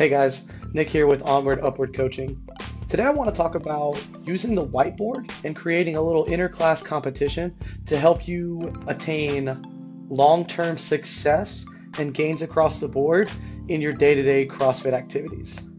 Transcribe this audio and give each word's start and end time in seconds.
Hey 0.00 0.08
guys, 0.08 0.46
Nick 0.72 0.88
here 0.88 1.06
with 1.06 1.20
Onward 1.24 1.60
Upward 1.60 1.94
Coaching. 1.94 2.42
Today 2.88 3.02
I 3.02 3.10
want 3.10 3.28
to 3.28 3.36
talk 3.36 3.54
about 3.54 4.02
using 4.22 4.54
the 4.54 4.66
whiteboard 4.66 5.30
and 5.44 5.54
creating 5.54 5.96
a 5.96 6.00
little 6.00 6.24
interclass 6.24 6.82
competition 6.82 7.54
to 7.84 7.98
help 7.98 8.26
you 8.26 8.72
attain 8.86 9.62
long-term 10.08 10.78
success 10.78 11.66
and 11.98 12.14
gains 12.14 12.40
across 12.40 12.80
the 12.80 12.88
board 12.88 13.30
in 13.68 13.82
your 13.82 13.92
day-to-day 13.92 14.46
CrossFit 14.46 14.94
activities. 14.94 15.69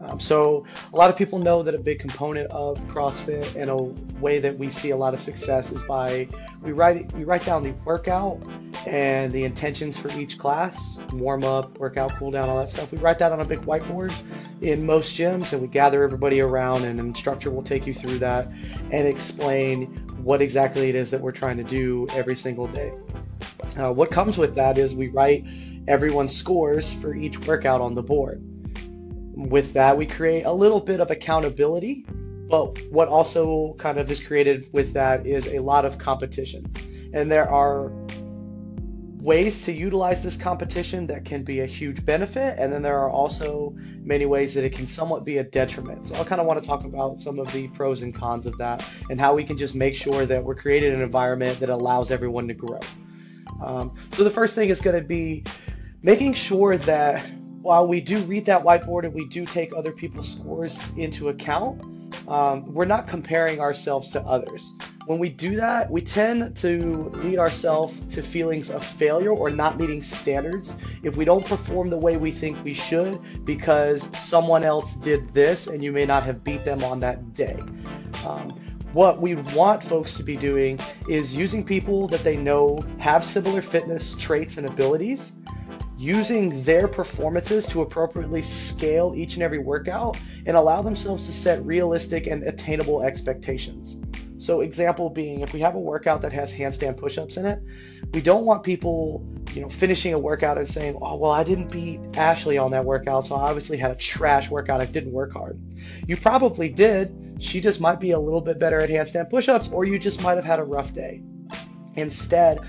Um, 0.00 0.20
so 0.20 0.64
a 0.92 0.96
lot 0.96 1.10
of 1.10 1.16
people 1.16 1.38
know 1.38 1.62
that 1.62 1.74
a 1.74 1.78
big 1.78 1.98
component 1.98 2.50
of 2.52 2.78
CrossFit 2.86 3.56
and 3.56 3.70
a 3.70 3.76
way 4.20 4.38
that 4.38 4.56
we 4.56 4.70
see 4.70 4.90
a 4.90 4.96
lot 4.96 5.12
of 5.12 5.20
success 5.20 5.72
is 5.72 5.82
by 5.82 6.28
we 6.62 6.72
write 6.72 7.12
we 7.14 7.24
write 7.24 7.44
down 7.44 7.64
the 7.64 7.72
workout 7.84 8.40
and 8.86 9.32
the 9.32 9.44
intentions 9.44 9.96
for 9.96 10.10
each 10.18 10.38
class, 10.38 11.00
warm 11.12 11.42
up, 11.42 11.78
workout, 11.78 12.14
cool 12.16 12.30
down, 12.30 12.48
all 12.48 12.58
that 12.58 12.70
stuff. 12.70 12.92
We 12.92 12.98
write 12.98 13.18
that 13.18 13.32
on 13.32 13.40
a 13.40 13.44
big 13.44 13.60
whiteboard 13.62 14.14
in 14.60 14.86
most 14.86 15.16
gyms 15.16 15.52
and 15.52 15.60
we 15.60 15.68
gather 15.68 16.04
everybody 16.04 16.40
around 16.40 16.84
and 16.84 17.00
an 17.00 17.06
instructor 17.06 17.50
will 17.50 17.62
take 17.62 17.86
you 17.86 17.94
through 17.94 18.18
that 18.18 18.46
and 18.92 19.08
explain 19.08 19.86
what 20.22 20.40
exactly 20.42 20.88
it 20.88 20.94
is 20.94 21.10
that 21.10 21.20
we're 21.20 21.32
trying 21.32 21.56
to 21.56 21.64
do 21.64 22.06
every 22.12 22.36
single 22.36 22.68
day. 22.68 22.92
Uh, 23.76 23.92
what 23.92 24.10
comes 24.10 24.38
with 24.38 24.54
that 24.54 24.78
is 24.78 24.94
we 24.94 25.08
write 25.08 25.44
everyone's 25.88 26.36
scores 26.36 26.92
for 26.92 27.14
each 27.14 27.38
workout 27.46 27.80
on 27.80 27.94
the 27.94 28.02
board 28.02 28.42
with 29.38 29.72
that, 29.74 29.96
we 29.96 30.04
create 30.04 30.42
a 30.42 30.52
little 30.52 30.80
bit 30.80 31.00
of 31.00 31.12
accountability, 31.12 32.04
but 32.48 32.82
what 32.90 33.08
also 33.08 33.74
kind 33.78 33.98
of 33.98 34.10
is 34.10 34.20
created 34.20 34.68
with 34.72 34.92
that 34.94 35.26
is 35.26 35.46
a 35.46 35.60
lot 35.60 35.84
of 35.84 35.96
competition. 35.96 36.66
And 37.14 37.30
there 37.30 37.48
are 37.48 37.92
ways 39.20 39.64
to 39.64 39.72
utilize 39.72 40.22
this 40.22 40.36
competition 40.36 41.06
that 41.06 41.24
can 41.24 41.44
be 41.44 41.60
a 41.60 41.66
huge 41.66 42.04
benefit, 42.04 42.58
and 42.58 42.72
then 42.72 42.82
there 42.82 42.98
are 42.98 43.10
also 43.10 43.76
many 44.00 44.26
ways 44.26 44.54
that 44.54 44.64
it 44.64 44.72
can 44.72 44.88
somewhat 44.88 45.24
be 45.24 45.38
a 45.38 45.44
detriment. 45.44 46.08
So 46.08 46.16
I 46.16 46.24
kind 46.24 46.40
of 46.40 46.46
want 46.46 46.60
to 46.60 46.66
talk 46.66 46.84
about 46.84 47.20
some 47.20 47.38
of 47.38 47.52
the 47.52 47.68
pros 47.68 48.02
and 48.02 48.12
cons 48.12 48.44
of 48.44 48.58
that 48.58 48.84
and 49.08 49.20
how 49.20 49.34
we 49.34 49.44
can 49.44 49.56
just 49.56 49.76
make 49.76 49.94
sure 49.94 50.26
that 50.26 50.42
we're 50.42 50.56
creating 50.56 50.94
an 50.94 51.00
environment 51.00 51.60
that 51.60 51.68
allows 51.68 52.10
everyone 52.10 52.48
to 52.48 52.54
grow. 52.54 52.80
Um, 53.62 53.94
so 54.10 54.24
the 54.24 54.30
first 54.30 54.56
thing 54.56 54.68
is 54.68 54.80
going 54.80 55.00
to 55.00 55.06
be 55.06 55.44
making 56.02 56.34
sure 56.34 56.76
that 56.76 57.24
while 57.68 57.86
we 57.86 58.00
do 58.00 58.18
read 58.20 58.46
that 58.46 58.64
whiteboard 58.64 59.04
and 59.04 59.12
we 59.12 59.26
do 59.26 59.44
take 59.44 59.74
other 59.76 59.92
people's 59.92 60.32
scores 60.32 60.82
into 60.96 61.28
account, 61.28 61.78
um, 62.26 62.64
we're 62.72 62.86
not 62.86 63.06
comparing 63.06 63.60
ourselves 63.60 64.08
to 64.08 64.22
others. 64.22 64.72
When 65.04 65.18
we 65.18 65.28
do 65.28 65.54
that, 65.56 65.90
we 65.90 66.00
tend 66.00 66.56
to 66.56 67.10
lead 67.16 67.38
ourselves 67.38 68.00
to 68.14 68.22
feelings 68.22 68.70
of 68.70 68.82
failure 68.82 69.32
or 69.32 69.50
not 69.50 69.78
meeting 69.78 70.02
standards 70.02 70.74
if 71.02 71.18
we 71.18 71.26
don't 71.26 71.44
perform 71.44 71.90
the 71.90 71.98
way 71.98 72.16
we 72.16 72.32
think 72.32 72.56
we 72.64 72.72
should 72.72 73.44
because 73.44 74.08
someone 74.18 74.64
else 74.64 74.96
did 74.96 75.34
this 75.34 75.66
and 75.66 75.84
you 75.84 75.92
may 75.92 76.06
not 76.06 76.22
have 76.22 76.42
beat 76.42 76.64
them 76.64 76.82
on 76.82 77.00
that 77.00 77.34
day. 77.34 77.58
Um, 78.26 78.58
what 78.94 79.20
we 79.20 79.34
want 79.34 79.82
folks 79.82 80.14
to 80.14 80.22
be 80.22 80.38
doing 80.38 80.80
is 81.06 81.36
using 81.36 81.62
people 81.62 82.08
that 82.08 82.24
they 82.24 82.38
know 82.38 82.82
have 82.96 83.26
similar 83.26 83.60
fitness 83.60 84.16
traits 84.16 84.56
and 84.56 84.66
abilities 84.66 85.34
using 85.98 86.62
their 86.62 86.86
performances 86.86 87.66
to 87.66 87.82
appropriately 87.82 88.40
scale 88.40 89.12
each 89.16 89.34
and 89.34 89.42
every 89.42 89.58
workout 89.58 90.16
and 90.46 90.56
allow 90.56 90.80
themselves 90.80 91.26
to 91.26 91.32
set 91.32 91.64
realistic 91.66 92.28
and 92.28 92.44
attainable 92.44 93.02
expectations. 93.02 93.98
So, 94.38 94.60
example 94.60 95.10
being, 95.10 95.40
if 95.40 95.52
we 95.52 95.60
have 95.60 95.74
a 95.74 95.80
workout 95.80 96.22
that 96.22 96.32
has 96.32 96.54
handstand 96.54 96.96
push-ups 96.96 97.36
in 97.36 97.46
it, 97.46 97.60
we 98.14 98.20
don't 98.20 98.44
want 98.44 98.62
people, 98.62 99.26
you 99.52 99.60
know, 99.60 99.68
finishing 99.68 100.14
a 100.14 100.18
workout 100.18 100.56
and 100.56 100.68
saying, 100.68 100.96
"Oh, 101.02 101.16
well, 101.16 101.32
I 101.32 101.42
didn't 101.42 101.72
beat 101.72 101.98
Ashley 102.16 102.56
on 102.56 102.70
that 102.70 102.84
workout, 102.84 103.26
so 103.26 103.34
I 103.34 103.48
obviously 103.48 103.76
had 103.76 103.90
a 103.90 103.96
trash 103.96 104.48
workout. 104.48 104.80
I 104.80 104.86
didn't 104.86 105.12
work 105.12 105.32
hard." 105.32 105.58
You 106.06 106.16
probably 106.16 106.68
did. 106.68 107.12
She 107.40 107.60
just 107.60 107.80
might 107.80 107.98
be 107.98 108.12
a 108.12 108.20
little 108.20 108.40
bit 108.40 108.60
better 108.60 108.78
at 108.78 108.88
handstand 108.88 109.28
push-ups, 109.28 109.70
or 109.72 109.84
you 109.84 109.98
just 109.98 110.22
might 110.22 110.36
have 110.36 110.44
had 110.44 110.60
a 110.60 110.64
rough 110.64 110.92
day. 110.92 111.20
Instead, 111.96 112.60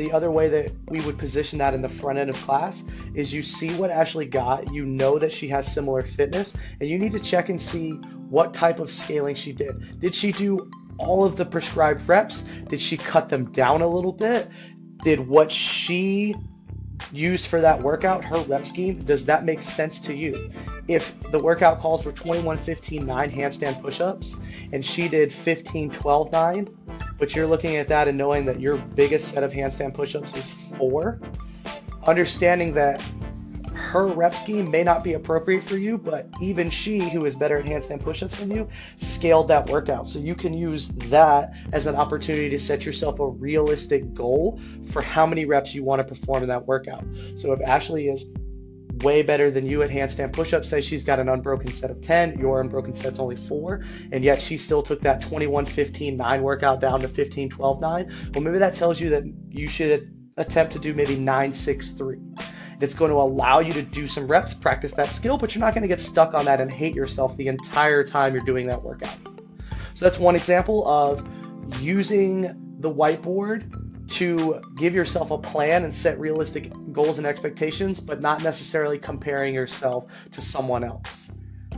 the 0.00 0.12
other 0.12 0.30
way 0.30 0.48
that 0.48 0.72
we 0.88 1.00
would 1.02 1.18
position 1.18 1.58
that 1.58 1.74
in 1.74 1.82
the 1.82 1.88
front 1.88 2.18
end 2.18 2.30
of 2.30 2.36
class 2.42 2.82
is 3.14 3.32
you 3.32 3.42
see 3.42 3.74
what 3.74 3.90
Ashley 3.90 4.24
got, 4.24 4.72
you 4.72 4.86
know 4.86 5.18
that 5.18 5.30
she 5.30 5.48
has 5.48 5.70
similar 5.70 6.02
fitness, 6.02 6.54
and 6.80 6.88
you 6.88 6.98
need 6.98 7.12
to 7.12 7.20
check 7.20 7.50
and 7.50 7.60
see 7.60 7.90
what 8.30 8.54
type 8.54 8.78
of 8.78 8.90
scaling 8.90 9.34
she 9.34 9.52
did. 9.52 10.00
Did 10.00 10.14
she 10.14 10.32
do 10.32 10.70
all 10.96 11.24
of 11.24 11.36
the 11.36 11.44
prescribed 11.44 12.08
reps? 12.08 12.42
Did 12.68 12.80
she 12.80 12.96
cut 12.96 13.28
them 13.28 13.52
down 13.52 13.82
a 13.82 13.86
little 13.86 14.12
bit? 14.12 14.48
Did 15.04 15.20
what 15.20 15.52
she 15.52 16.34
used 17.12 17.46
for 17.46 17.60
that 17.60 17.82
workout, 17.82 18.24
her 18.24 18.38
rep 18.42 18.66
scheme, 18.66 19.04
does 19.04 19.26
that 19.26 19.44
make 19.44 19.62
sense 19.62 20.00
to 20.02 20.14
you? 20.14 20.50
If 20.88 21.14
the 21.30 21.38
workout 21.38 21.80
calls 21.80 22.02
for 22.02 22.12
21 22.12 22.58
15 22.58 23.04
9 23.04 23.30
handstand 23.30 23.82
push 23.82 24.00
ups 24.00 24.36
and 24.72 24.84
she 24.84 25.08
did 25.08 25.32
15 25.32 25.90
12 25.90 26.32
9, 26.32 26.68
but 27.20 27.36
you're 27.36 27.46
looking 27.46 27.76
at 27.76 27.86
that 27.88 28.08
and 28.08 28.18
knowing 28.18 28.46
that 28.46 28.58
your 28.58 28.76
biggest 28.76 29.28
set 29.28 29.44
of 29.44 29.52
handstand 29.52 29.94
push 29.94 30.16
ups 30.16 30.34
is 30.36 30.50
four, 30.50 31.20
understanding 32.04 32.74
that 32.74 33.00
her 33.90 34.06
rep 34.06 34.34
scheme 34.34 34.70
may 34.70 34.84
not 34.84 35.02
be 35.02 35.14
appropriate 35.14 35.62
for 35.62 35.76
you, 35.76 35.98
but 35.98 36.28
even 36.40 36.70
she, 36.70 36.98
who 36.98 37.24
is 37.24 37.34
better 37.34 37.58
at 37.58 37.64
handstand 37.64 38.02
push-ups 38.02 38.38
than 38.38 38.50
you, 38.50 38.68
scaled 38.98 39.48
that 39.48 39.68
workout. 39.68 40.08
So 40.08 40.18
you 40.18 40.34
can 40.34 40.54
use 40.54 40.88
that 40.88 41.54
as 41.72 41.86
an 41.86 41.96
opportunity 41.96 42.50
to 42.50 42.58
set 42.58 42.84
yourself 42.84 43.18
a 43.18 43.26
realistic 43.26 44.14
goal 44.14 44.60
for 44.92 45.02
how 45.02 45.26
many 45.26 45.44
reps 45.44 45.74
you 45.74 45.82
want 45.82 46.00
to 46.00 46.04
perform 46.04 46.42
in 46.42 46.48
that 46.50 46.66
workout. 46.66 47.04
So 47.36 47.52
if 47.52 47.60
Ashley 47.62 48.08
is 48.08 48.26
way 49.02 49.22
better 49.22 49.50
than 49.50 49.66
you 49.66 49.82
at 49.82 49.90
handstand 49.90 50.32
push-ups. 50.32 50.68
Say 50.68 50.80
she's 50.80 51.04
got 51.04 51.18
an 51.18 51.28
unbroken 51.28 51.72
set 51.72 51.90
of 51.90 52.00
10, 52.00 52.38
your 52.38 52.60
unbroken 52.60 52.94
set's 52.94 53.18
only 53.18 53.36
four, 53.36 53.84
and 54.12 54.24
yet 54.24 54.40
she 54.40 54.56
still 54.56 54.82
took 54.82 55.00
that 55.02 55.22
21 55.22 55.66
15 55.66 56.16
9 56.16 56.42
workout 56.42 56.80
down 56.80 57.00
to 57.00 57.08
15 57.08 57.50
12 57.50 57.80
9. 57.80 58.16
Well, 58.34 58.42
maybe 58.42 58.58
that 58.58 58.74
tells 58.74 59.00
you 59.00 59.10
that 59.10 59.24
you 59.48 59.68
should 59.68 60.14
attempt 60.36 60.72
to 60.72 60.78
do 60.78 60.94
maybe 60.94 61.16
9 61.16 61.54
6 61.54 61.90
3. 61.90 62.18
It's 62.80 62.94
going 62.94 63.10
to 63.10 63.18
allow 63.18 63.58
you 63.58 63.74
to 63.74 63.82
do 63.82 64.08
some 64.08 64.26
reps, 64.26 64.54
practice 64.54 64.92
that 64.94 65.08
skill, 65.08 65.36
but 65.36 65.54
you're 65.54 65.60
not 65.60 65.74
going 65.74 65.82
to 65.82 65.88
get 65.88 66.00
stuck 66.00 66.32
on 66.32 66.46
that 66.46 66.60
and 66.60 66.72
hate 66.72 66.94
yourself 66.94 67.36
the 67.36 67.48
entire 67.48 68.02
time 68.04 68.34
you're 68.34 68.44
doing 68.44 68.66
that 68.68 68.82
workout. 68.82 69.16
So 69.94 70.06
that's 70.06 70.18
one 70.18 70.34
example 70.34 70.88
of 70.88 71.22
using 71.80 72.76
the 72.78 72.90
whiteboard 72.90 73.89
to 74.10 74.60
give 74.76 74.94
yourself 74.94 75.30
a 75.30 75.38
plan 75.38 75.84
and 75.84 75.94
set 75.94 76.18
realistic 76.18 76.72
goals 76.92 77.18
and 77.18 77.26
expectations, 77.26 78.00
but 78.00 78.20
not 78.20 78.42
necessarily 78.42 78.98
comparing 78.98 79.54
yourself 79.54 80.06
to 80.32 80.42
someone 80.42 80.82
else. 80.84 81.30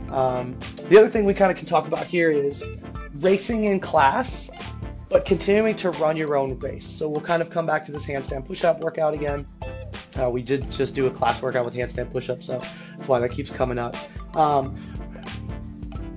Um, 0.09 0.57
the 0.89 0.97
other 0.97 1.09
thing 1.09 1.25
we 1.25 1.33
kind 1.33 1.51
of 1.51 1.57
can 1.57 1.67
talk 1.67 1.87
about 1.87 2.05
here 2.05 2.31
is 2.31 2.63
racing 3.15 3.65
in 3.65 3.79
class, 3.79 4.49
but 5.09 5.25
continuing 5.25 5.75
to 5.77 5.91
run 5.91 6.17
your 6.17 6.35
own 6.35 6.57
race. 6.59 6.87
So 6.87 7.07
we'll 7.07 7.21
kind 7.21 7.41
of 7.41 7.49
come 7.49 7.65
back 7.67 7.85
to 7.85 7.91
this 7.91 8.05
handstand 8.05 8.45
push-up 8.45 8.79
workout 8.79 9.13
again. 9.13 9.45
Uh, 10.19 10.29
we 10.29 10.41
did 10.41 10.69
just 10.71 10.93
do 10.95 11.07
a 11.07 11.11
class 11.11 11.41
workout 11.41 11.65
with 11.65 11.73
handstand 11.73 12.11
push-ups, 12.11 12.47
so 12.47 12.61
that's 12.97 13.07
why 13.07 13.19
that 13.19 13.29
keeps 13.29 13.51
coming 13.51 13.77
up. 13.77 13.95
Um, 14.35 14.75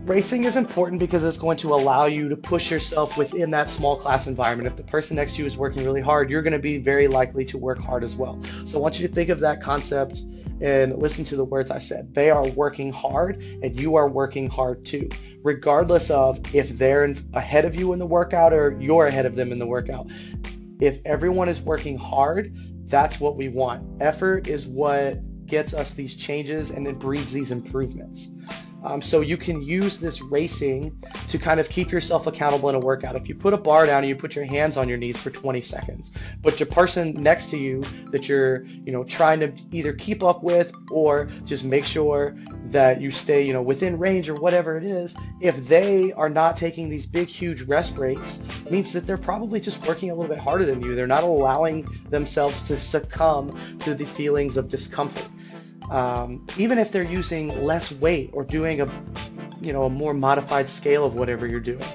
racing 0.06 0.44
is 0.44 0.56
important 0.56 1.00
because 1.00 1.24
it's 1.24 1.36
going 1.36 1.56
to 1.56 1.74
allow 1.74 2.06
you 2.06 2.28
to 2.28 2.36
push 2.36 2.70
yourself 2.70 3.16
within 3.16 3.50
that 3.50 3.68
small 3.68 3.96
class 3.96 4.28
environment. 4.28 4.68
If 4.68 4.76
the 4.76 4.84
person 4.84 5.16
next 5.16 5.34
to 5.34 5.42
you 5.42 5.46
is 5.46 5.56
working 5.56 5.84
really 5.84 6.00
hard, 6.00 6.30
you're 6.30 6.42
going 6.42 6.52
to 6.52 6.60
be 6.60 6.78
very 6.78 7.08
likely 7.08 7.44
to 7.46 7.58
work 7.58 7.78
hard 7.78 8.04
as 8.04 8.14
well. 8.14 8.40
So 8.64 8.78
I 8.78 8.80
want 8.80 9.00
you 9.00 9.08
to 9.08 9.12
think 9.12 9.30
of 9.30 9.40
that 9.40 9.60
concept 9.60 10.22
and 10.60 10.96
listen 10.96 11.24
to 11.24 11.36
the 11.36 11.44
words 11.44 11.72
I 11.72 11.78
said. 11.78 12.14
They 12.14 12.30
are 12.30 12.46
working 12.50 12.92
hard 12.92 13.42
and 13.42 13.78
you 13.78 13.96
are 13.96 14.08
working 14.08 14.48
hard 14.48 14.84
too, 14.86 15.08
regardless 15.42 16.10
of 16.10 16.54
if 16.54 16.70
they're 16.70 17.12
ahead 17.34 17.64
of 17.64 17.74
you 17.74 17.92
in 17.92 17.98
the 17.98 18.06
workout 18.06 18.52
or 18.52 18.76
you're 18.80 19.06
ahead 19.06 19.26
of 19.26 19.34
them 19.34 19.50
in 19.50 19.58
the 19.58 19.66
workout. 19.66 20.06
If 20.80 21.00
everyone 21.04 21.48
is 21.48 21.60
working 21.60 21.98
hard, 21.98 22.56
that's 22.88 23.18
what 23.18 23.36
we 23.36 23.48
want. 23.48 24.00
Effort 24.00 24.46
is 24.46 24.68
what 24.68 25.46
gets 25.46 25.74
us 25.74 25.94
these 25.94 26.14
changes 26.14 26.70
and 26.70 26.86
it 26.86 26.98
breeds 26.98 27.32
these 27.32 27.50
improvements. 27.50 28.30
Um, 28.86 29.02
so 29.02 29.20
you 29.20 29.36
can 29.36 29.62
use 29.62 29.96
this 29.98 30.22
racing 30.22 31.02
to 31.26 31.38
kind 31.38 31.58
of 31.58 31.68
keep 31.68 31.90
yourself 31.90 32.28
accountable 32.28 32.68
in 32.68 32.76
a 32.76 32.78
workout. 32.78 33.16
If 33.16 33.28
you 33.28 33.34
put 33.34 33.52
a 33.52 33.56
bar 33.56 33.84
down 33.84 34.04
and 34.04 34.08
you 34.08 34.14
put 34.14 34.36
your 34.36 34.44
hands 34.44 34.76
on 34.76 34.88
your 34.88 34.96
knees 34.96 35.16
for 35.16 35.30
20 35.30 35.60
seconds, 35.60 36.12
but 36.40 36.60
your 36.60 36.68
person 36.68 37.12
next 37.20 37.50
to 37.50 37.58
you 37.58 37.82
that 38.12 38.28
you're, 38.28 38.64
you 38.64 38.92
know, 38.92 39.02
trying 39.02 39.40
to 39.40 39.52
either 39.72 39.92
keep 39.92 40.22
up 40.22 40.44
with 40.44 40.72
or 40.92 41.28
just 41.44 41.64
make 41.64 41.84
sure 41.84 42.36
that 42.70 43.00
you 43.00 43.10
stay, 43.10 43.42
you 43.42 43.52
know, 43.52 43.62
within 43.62 43.98
range 43.98 44.28
or 44.28 44.36
whatever 44.36 44.76
it 44.76 44.84
is, 44.84 45.16
if 45.40 45.66
they 45.66 46.12
are 46.12 46.28
not 46.28 46.56
taking 46.56 46.88
these 46.88 47.06
big, 47.06 47.26
huge 47.26 47.62
rest 47.62 47.96
breaks, 47.96 48.40
means 48.70 48.92
that 48.92 49.04
they're 49.04 49.18
probably 49.18 49.60
just 49.60 49.84
working 49.88 50.10
a 50.10 50.14
little 50.14 50.32
bit 50.32 50.42
harder 50.42 50.64
than 50.64 50.80
you. 50.80 50.94
They're 50.94 51.08
not 51.08 51.24
allowing 51.24 51.88
themselves 52.08 52.62
to 52.62 52.78
succumb 52.78 53.58
to 53.80 53.94
the 53.94 54.06
feelings 54.06 54.56
of 54.56 54.68
discomfort 54.68 55.28
um, 55.90 56.46
even 56.56 56.78
if 56.78 56.90
they're 56.92 57.02
using 57.02 57.64
less 57.64 57.92
weight 57.92 58.30
or 58.32 58.44
doing 58.44 58.80
a 58.80 58.88
you 59.60 59.72
know 59.72 59.84
a 59.84 59.90
more 59.90 60.14
modified 60.14 60.68
scale 60.68 61.04
of 61.04 61.14
whatever 61.14 61.46
you're 61.46 61.60
doing 61.60 61.86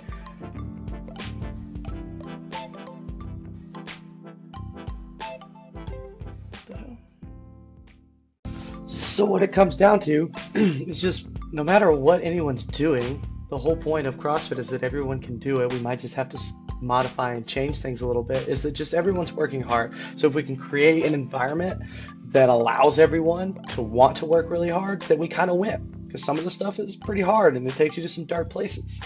So, 8.92 9.26
what 9.26 9.44
it 9.44 9.52
comes 9.52 9.76
down 9.76 10.00
to 10.02 10.32
is 10.56 11.00
just 11.00 11.28
no 11.52 11.64
matter 11.64 11.92
what 11.92 12.24
anyone's 12.24 12.66
doing, 12.66 13.24
the 13.50 13.58
whole 13.58 13.76
point 13.76 14.08
of 14.08 14.18
CrossFit 14.18 14.58
is 14.58 14.70
that 14.70 14.84
everyone 14.84 15.20
can 15.20 15.38
do 15.38 15.62
it. 15.62 15.72
We 15.72 15.80
might 15.80 16.00
just 16.00 16.16
have 16.16 16.30
to 16.30 16.40
modify 16.82 17.34
and 17.34 17.46
change 17.48 17.80
things 17.80 18.02
a 18.02 18.08
little 18.08 18.24
bit. 18.24 18.48
Is 18.48 18.64
that 18.64 18.72
just 18.72 18.94
everyone's 18.94 19.32
working 19.32 19.62
hard? 19.62 19.94
So, 20.16 20.28
if 20.28 20.34
we 20.34 20.44
can 20.44 20.58
create 20.58 21.06
an 21.06 21.14
environment 21.14 21.82
that 22.30 22.50
allows 22.50 23.00
everyone 23.00 23.64
to 23.70 23.82
want 23.82 24.18
to 24.18 24.26
work 24.26 24.50
really 24.50 24.70
hard, 24.70 25.02
then 25.04 25.20
we 25.20 25.28
kind 25.28 25.52
of 25.52 25.58
win. 25.58 26.06
Because 26.08 26.24
some 26.24 26.38
of 26.38 26.44
the 26.44 26.50
stuff 26.50 26.80
is 26.80 26.96
pretty 26.96 27.22
hard 27.22 27.56
and 27.56 27.68
it 27.68 27.74
takes 27.74 27.96
you 27.96 28.04
to 28.04 28.10
some 28.10 28.26
dark 28.26 28.50
places. 28.50 29.00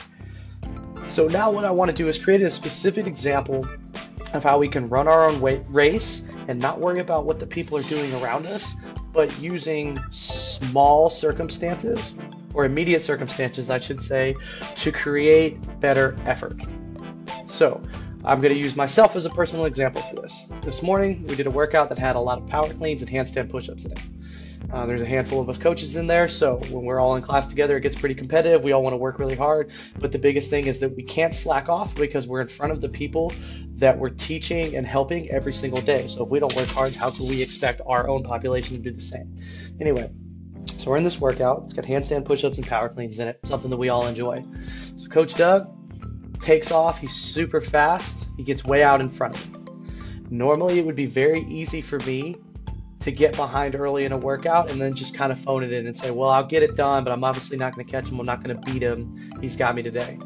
So, 1.05 1.27
now 1.27 1.51
what 1.51 1.65
I 1.65 1.71
want 1.71 1.91
to 1.91 1.97
do 1.97 2.07
is 2.07 2.17
create 2.17 2.41
a 2.41 2.49
specific 2.49 3.05
example 3.07 3.67
of 4.33 4.43
how 4.43 4.57
we 4.57 4.67
can 4.67 4.89
run 4.89 5.07
our 5.07 5.29
own 5.29 5.39
race 5.71 6.23
and 6.47 6.59
not 6.59 6.79
worry 6.79 6.99
about 6.99 7.25
what 7.25 7.39
the 7.39 7.47
people 7.47 7.77
are 7.77 7.83
doing 7.83 8.13
around 8.15 8.47
us, 8.47 8.75
but 9.11 9.39
using 9.39 9.99
small 10.11 11.09
circumstances 11.09 12.15
or 12.53 12.65
immediate 12.65 13.01
circumstances, 13.01 13.69
I 13.69 13.79
should 13.79 14.01
say, 14.01 14.35
to 14.77 14.91
create 14.91 15.59
better 15.79 16.17
effort. 16.25 16.59
So, 17.55 17.81
I'm 18.25 18.41
going 18.41 18.53
to 18.53 18.59
use 18.59 18.75
myself 18.75 19.15
as 19.15 19.23
a 19.23 19.29
personal 19.29 19.63
example 19.63 20.01
for 20.01 20.15
this. 20.15 20.45
This 20.61 20.83
morning, 20.83 21.25
we 21.25 21.35
did 21.35 21.47
a 21.47 21.49
workout 21.49 21.87
that 21.87 21.97
had 21.97 22.17
a 22.17 22.19
lot 22.19 22.37
of 22.37 22.47
power 22.47 22.67
cleans 22.67 23.01
and 23.01 23.09
handstand 23.09 23.49
push 23.49 23.69
ups 23.69 23.85
in 23.85 23.93
it. 23.93 23.99
Uh, 24.73 24.85
there's 24.85 25.01
a 25.01 25.05
handful 25.05 25.39
of 25.39 25.47
us 25.47 25.57
coaches 25.57 25.95
in 25.95 26.05
there, 26.05 26.27
so 26.27 26.57
when 26.69 26.83
we're 26.83 26.99
all 26.99 27.15
in 27.15 27.21
class 27.21 27.47
together, 27.47 27.77
it 27.77 27.79
gets 27.79 27.95
pretty 27.95 28.13
competitive. 28.13 28.61
We 28.61 28.73
all 28.73 28.83
want 28.83 28.91
to 28.91 28.97
work 28.97 29.19
really 29.19 29.37
hard, 29.37 29.71
but 29.97 30.11
the 30.11 30.19
biggest 30.19 30.49
thing 30.49 30.67
is 30.67 30.79
that 30.81 30.97
we 30.97 31.03
can't 31.03 31.33
slack 31.33 31.69
off 31.69 31.95
because 31.95 32.27
we're 32.27 32.41
in 32.41 32.49
front 32.49 32.73
of 32.73 32.81
the 32.81 32.89
people 32.89 33.31
that 33.77 33.97
we're 33.97 34.09
teaching 34.09 34.75
and 34.75 34.85
helping 34.85 35.31
every 35.31 35.53
single 35.53 35.81
day. 35.81 36.07
So 36.07 36.25
if 36.25 36.29
we 36.29 36.39
don't 36.39 36.53
work 36.57 36.67
hard, 36.67 36.93
how 36.93 37.09
can 37.09 37.25
we 37.25 37.41
expect 37.41 37.79
our 37.87 38.09
own 38.09 38.23
population 38.23 38.75
to 38.75 38.83
do 38.83 38.91
the 38.91 39.01
same? 39.01 39.33
Anyway, 39.79 40.11
so 40.77 40.91
we're 40.91 40.97
in 40.97 41.05
this 41.05 41.21
workout. 41.21 41.61
It's 41.67 41.73
got 41.73 41.85
handstand 41.85 42.25
push-ups 42.25 42.57
and 42.57 42.67
power 42.67 42.89
cleans 42.89 43.19
in 43.19 43.29
it, 43.29 43.39
something 43.45 43.71
that 43.71 43.77
we 43.77 43.87
all 43.87 44.07
enjoy. 44.07 44.43
So 44.97 45.07
Coach 45.07 45.35
Doug 45.35 45.84
takes 46.41 46.71
off. 46.71 46.99
He's 46.99 47.13
super 47.13 47.61
fast. 47.61 48.27
He 48.37 48.43
gets 48.43 48.63
way 48.63 48.83
out 48.83 49.01
in 49.01 49.09
front 49.09 49.35
of 49.35 49.51
me. 49.51 49.59
Normally, 50.29 50.79
it 50.79 50.85
would 50.85 50.95
be 50.95 51.05
very 51.05 51.41
easy 51.41 51.81
for 51.81 51.99
me 51.99 52.37
to 53.01 53.11
get 53.11 53.35
behind 53.35 53.75
early 53.75 54.05
in 54.05 54.11
a 54.11 54.17
workout 54.17 54.71
and 54.71 54.81
then 54.81 54.95
just 54.95 55.13
kind 55.13 55.31
of 55.31 55.37
phone 55.37 55.63
it 55.63 55.71
in 55.71 55.85
and 55.85 55.95
say, 55.95 56.09
well, 56.09 56.29
I'll 56.29 56.45
get 56.45 56.63
it 56.63 56.75
done, 56.75 57.03
but 57.03 57.13
I'm 57.13 57.23
obviously 57.23 57.55
not 57.55 57.75
going 57.75 57.85
to 57.85 57.91
catch 57.91 58.09
him. 58.09 58.19
I'm 58.19 58.25
not 58.25 58.43
going 58.43 58.59
to 58.59 58.71
beat 58.71 58.81
him. 58.81 59.31
He's 59.41 59.55
got 59.55 59.75
me 59.75 59.83
today. 59.83 60.17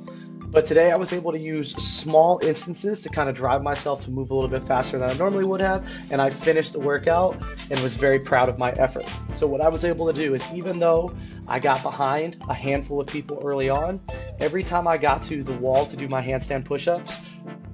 But 0.51 0.65
today 0.65 0.91
I 0.91 0.95
was 0.95 1.13
able 1.13 1.31
to 1.31 1.37
use 1.37 1.71
small 1.75 2.39
instances 2.41 3.01
to 3.01 3.09
kind 3.09 3.29
of 3.29 3.35
drive 3.35 3.61
myself 3.61 4.01
to 4.01 4.11
move 4.11 4.31
a 4.31 4.33
little 4.33 4.49
bit 4.49 4.63
faster 4.63 4.97
than 4.97 5.09
I 5.09 5.13
normally 5.13 5.43
would 5.43 5.61
have. 5.61 5.87
And 6.09 6.21
I 6.21 6.31
finished 6.31 6.73
the 6.73 6.79
workout 6.79 7.37
and 7.69 7.79
was 7.81 7.95
very 7.95 8.19
proud 8.19 8.49
of 8.49 8.57
my 8.57 8.71
effort. 8.71 9.07
So, 9.35 9.45
what 9.45 9.61
I 9.61 9.69
was 9.69 9.83
able 9.83 10.07
to 10.07 10.13
do 10.13 10.33
is, 10.33 10.43
even 10.53 10.79
though 10.79 11.15
I 11.49 11.59
got 11.59 11.83
behind 11.83 12.37
a 12.47 12.53
handful 12.53 12.99
of 13.01 13.07
people 13.07 13.41
early 13.43 13.69
on, 13.69 13.99
every 14.39 14.63
time 14.63 14.87
I 14.87 14.97
got 14.97 15.23
to 15.23 15.43
the 15.43 15.53
wall 15.53 15.85
to 15.87 15.97
do 15.97 16.07
my 16.07 16.21
handstand 16.21 16.63
push 16.63 16.87
ups, 16.87 17.19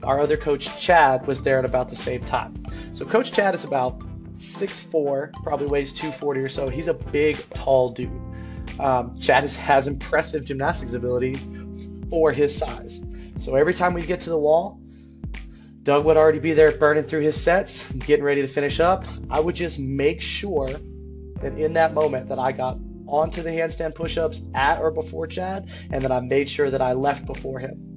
our 0.04 0.19
other 0.19 0.38
coach, 0.38 0.77
Chad, 0.80 1.27
was 1.27 1.44
there 1.44 1.60
at 1.60 1.66
about 1.66 1.89
the 1.89 1.95
same 1.95 2.24
time. 2.24 2.66
So, 2.94 3.06
Coach 3.06 3.31
Chad 3.31 3.54
is 3.54 3.63
about 3.63 4.00
6'4, 4.38 5.33
probably 5.44 5.68
weighs 5.68 5.94
240 5.94 6.39
or 6.39 6.50
so. 6.50 6.69
He's 6.69 6.88
a 6.88 6.94
big, 6.94 7.38
tall 7.51 7.92
dude. 7.92 8.12
Um, 8.80 9.18
Chad 9.19 9.44
is, 9.44 9.56
has 9.57 9.88
impressive 9.88 10.45
gymnastics 10.45 10.94
abilities 10.94 11.45
for 12.10 12.31
his 12.31 12.56
size. 12.56 13.01
So 13.38 13.56
every 13.56 13.74
time 13.74 13.94
we 13.94 14.01
get 14.01 14.22
to 14.22 14.30
the 14.30 14.38
wall, 14.38 14.80
Doug 15.83 16.06
would 16.06 16.18
already 16.18 16.39
be 16.39 16.54
there 16.54 16.72
burning 16.72 17.04
through 17.04 17.22
his 17.22 17.42
sets, 17.42 17.92
getting 17.92 18.25
ready 18.25 18.42
to 18.42 18.48
finish 18.48 18.80
up. 18.80 19.06
I 19.30 19.39
would 19.39 19.56
just 19.56 19.77
make 19.77 20.22
sure 20.22 20.68
that 21.42 21.54
in 21.57 21.74
that 21.74 21.94
moment 21.94 22.30
that 22.30 22.39
I 22.39 22.51
got 22.51 22.77
onto 23.07 23.42
the 23.42 23.50
handstand 23.50 23.96
push-ups 23.96 24.42
at 24.54 24.80
or 24.80 24.92
before 24.92 25.28
Chad, 25.28 25.69
and 25.92 26.02
that 26.04 26.12
I 26.12 26.19
made 26.19 26.50
sure 26.50 26.69
that 26.69 26.81
I 26.81 26.94
left 26.94 27.25
before 27.25 27.60
him. 27.60 27.92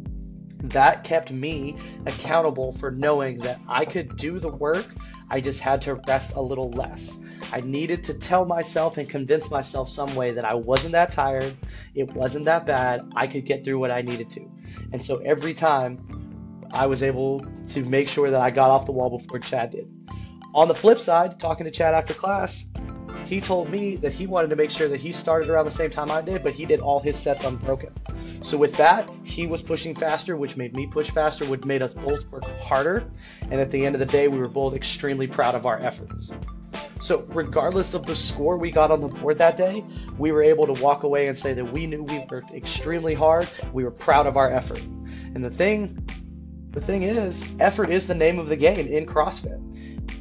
That 0.64 1.04
kept 1.04 1.30
me 1.30 1.76
accountable 2.06 2.72
for 2.72 2.90
knowing 2.90 3.38
that 3.38 3.60
I 3.68 3.84
could 3.84 4.16
do 4.16 4.38
the 4.38 4.50
work 4.50 4.86
I 5.30 5.40
just 5.40 5.60
had 5.60 5.82
to 5.82 5.96
rest 6.08 6.34
a 6.36 6.40
little 6.40 6.70
less. 6.70 7.18
I 7.52 7.60
needed 7.60 8.02
to 8.04 8.14
tell 8.14 8.44
myself 8.44 8.96
and 8.96 9.08
convince 9.08 9.50
myself 9.50 9.88
some 9.90 10.14
way 10.14 10.32
that 10.32 10.44
I 10.44 10.54
wasn't 10.54 10.92
that 10.92 11.12
tired, 11.12 11.54
it 11.94 12.10
wasn't 12.14 12.46
that 12.46 12.66
bad, 12.66 13.12
I 13.14 13.26
could 13.26 13.44
get 13.44 13.64
through 13.64 13.78
what 13.78 13.90
I 13.90 14.00
needed 14.00 14.30
to. 14.30 14.50
And 14.92 15.04
so 15.04 15.18
every 15.18 15.54
time 15.54 16.64
I 16.72 16.86
was 16.86 17.02
able 17.02 17.44
to 17.68 17.84
make 17.84 18.08
sure 18.08 18.30
that 18.30 18.40
I 18.40 18.50
got 18.50 18.70
off 18.70 18.86
the 18.86 18.92
wall 18.92 19.18
before 19.18 19.38
Chad 19.38 19.70
did. 19.70 19.90
On 20.54 20.66
the 20.66 20.74
flip 20.74 20.98
side, 20.98 21.38
talking 21.38 21.64
to 21.64 21.70
Chad 21.70 21.94
after 21.94 22.14
class, 22.14 22.64
he 23.28 23.42
told 23.42 23.68
me 23.68 23.96
that 23.96 24.14
he 24.14 24.26
wanted 24.26 24.48
to 24.48 24.56
make 24.56 24.70
sure 24.70 24.88
that 24.88 25.00
he 25.00 25.12
started 25.12 25.50
around 25.50 25.66
the 25.66 25.70
same 25.70 25.90
time 25.90 26.10
I 26.10 26.22
did, 26.22 26.42
but 26.42 26.54
he 26.54 26.64
did 26.64 26.80
all 26.80 26.98
his 26.98 27.18
sets 27.18 27.44
unbroken. 27.44 27.92
So 28.40 28.56
with 28.56 28.74
that, 28.78 29.06
he 29.22 29.46
was 29.46 29.60
pushing 29.60 29.94
faster, 29.94 30.34
which 30.34 30.56
made 30.56 30.74
me 30.74 30.86
push 30.86 31.10
faster, 31.10 31.44
which 31.44 31.62
made 31.64 31.82
us 31.82 31.92
both 31.92 32.26
work 32.30 32.44
harder. 32.62 33.04
And 33.50 33.60
at 33.60 33.70
the 33.70 33.84
end 33.84 33.94
of 33.94 33.98
the 33.98 34.06
day, 34.06 34.28
we 34.28 34.38
were 34.38 34.48
both 34.48 34.72
extremely 34.72 35.26
proud 35.26 35.54
of 35.54 35.66
our 35.66 35.78
efforts. 35.78 36.30
So 37.00 37.26
regardless 37.28 37.92
of 37.92 38.06
the 38.06 38.16
score 38.16 38.56
we 38.56 38.70
got 38.70 38.90
on 38.90 39.02
the 39.02 39.08
board 39.08 39.36
that 39.38 39.58
day, 39.58 39.84
we 40.16 40.32
were 40.32 40.42
able 40.42 40.66
to 40.74 40.82
walk 40.82 41.02
away 41.02 41.26
and 41.26 41.38
say 41.38 41.52
that 41.52 41.70
we 41.70 41.86
knew 41.86 42.04
we 42.04 42.24
worked 42.30 42.52
extremely 42.54 43.12
hard. 43.12 43.46
We 43.74 43.84
were 43.84 43.90
proud 43.90 44.26
of 44.26 44.38
our 44.38 44.50
effort. 44.50 44.80
And 45.34 45.44
the 45.44 45.50
thing, 45.50 46.08
the 46.70 46.80
thing 46.80 47.02
is, 47.02 47.44
effort 47.60 47.90
is 47.90 48.06
the 48.06 48.14
name 48.14 48.38
of 48.38 48.48
the 48.48 48.56
game 48.56 48.88
in 48.88 49.04
CrossFit. 49.04 49.62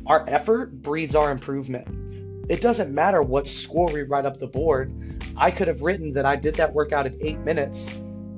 Our 0.05 0.27
effort 0.27 0.81
breeds 0.81 1.15
our 1.15 1.31
improvement. 1.31 2.06
It 2.49 2.61
doesn't 2.61 2.93
matter 2.93 3.21
what 3.21 3.47
score 3.47 3.87
we 3.91 4.03
write 4.03 4.25
up 4.25 4.39
the 4.39 4.47
board. 4.47 4.93
I 5.35 5.51
could 5.51 5.67
have 5.67 5.81
written 5.81 6.13
that 6.13 6.25
I 6.25 6.35
did 6.35 6.55
that 6.55 6.73
workout 6.73 7.05
in 7.05 7.17
eight 7.21 7.39
minutes 7.39 7.93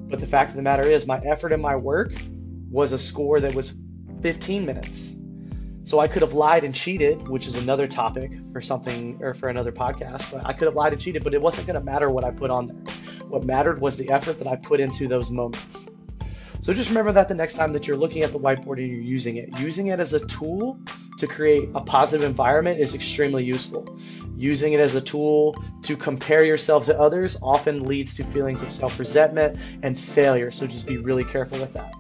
but 0.10 0.20
the 0.20 0.28
fact 0.28 0.50
of 0.50 0.56
the 0.56 0.64
matter 0.64 0.84
is, 0.84 1.06
my 1.06 1.20
effort 1.20 1.54
and 1.54 1.62
my 1.62 1.76
work 1.76 2.14
was 2.72 2.92
a 2.92 3.00
score 3.00 3.40
that 3.40 3.54
was 3.54 3.76
15 4.22 4.66
minutes. 4.66 5.14
So 5.84 6.00
I 6.00 6.08
could 6.08 6.24
have 6.24 6.34
lied 6.34 6.64
and 6.64 6.74
cheated, 6.74 7.28
which 7.28 7.48
is 7.48 7.56
another 7.56 7.88
topic 7.88 8.32
for 8.52 8.60
something 8.60 9.20
or 9.22 9.34
for 9.34 9.50
another 9.50 9.72
podcast. 9.72 10.32
But 10.32 10.46
I 10.46 10.54
could 10.54 10.66
have 10.66 10.76
lied 10.76 10.94
and 10.94 11.02
cheated, 11.02 11.24
but 11.24 11.34
it 11.34 11.42
wasn't 11.42 11.68
going 11.68 11.80
to 11.80 11.86
matter 11.86 12.10
what 12.10 12.24
I 12.24 12.32
put 12.32 12.50
on 12.50 12.68
there. 12.68 12.96
What 13.28 13.44
mattered 13.44 13.80
was 13.80 13.98
the 13.98 14.10
effort 14.10 14.40
that 14.40 14.48
I 14.48 14.56
put 14.56 14.80
into 14.80 15.08
those 15.08 15.30
moments. 15.30 15.88
So 16.62 16.74
just 16.74 16.90
remember 16.90 17.12
that 17.14 17.28
the 17.28 17.36
next 17.36 17.54
time 17.54 17.72
that 17.74 17.88
you're 17.88 17.98
looking 17.98 18.24
at 18.24 18.32
the 18.32 18.40
whiteboard 18.40 18.80
and 18.80 18.88
you're 18.88 19.02
using 19.02 19.38
it, 19.38 19.60
using 19.60 19.88
it 19.88 20.00
as 20.00 20.14
a 20.14 20.26
tool 20.26 20.80
to 21.20 21.28
create 21.28 21.70
a 21.76 21.82
positive 21.82 22.28
environment 22.28 22.80
is 22.80 22.96
extremely 22.96 23.44
useful. 23.44 23.98
Using 24.36 24.74
it 24.74 24.80
as 24.80 24.96
a 24.96 25.02
tool 25.02 25.62
to 25.84 25.98
compare 25.98 26.44
yourself 26.44 26.86
to 26.86 27.00
others 27.00 27.38
often 27.42 27.84
leads 27.84 28.16
to 28.16 28.24
feelings 28.24 28.62
of 28.62 28.72
self 28.72 29.00
resentment 29.00 29.60
and 29.84 30.00
failure. 30.00 30.52
So 30.52 30.66
just 30.66 30.88
be 30.88 30.98
really 30.98 31.26
careful 31.26 31.60
with 31.60 31.74
that. 31.74 31.94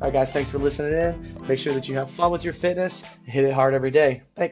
All 0.00 0.04
right, 0.06 0.12
guys, 0.12 0.30
thanks 0.30 0.50
for 0.50 0.58
listening 0.58 0.92
in. 0.92 1.46
Make 1.48 1.58
sure 1.58 1.72
that 1.72 1.88
you 1.88 1.96
have 1.96 2.10
fun 2.10 2.30
with 2.30 2.44
your 2.44 2.52
fitness. 2.52 3.02
Hit 3.24 3.44
it 3.44 3.52
hard 3.52 3.74
every 3.74 3.90
day. 3.90 4.22
Thanks. 4.36 4.46